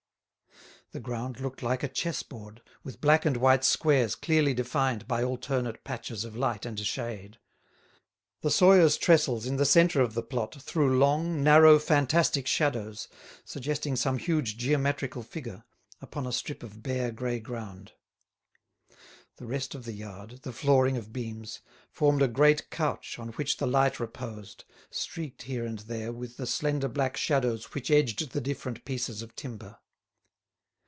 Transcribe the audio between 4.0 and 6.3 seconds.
clearly defined by alternate patches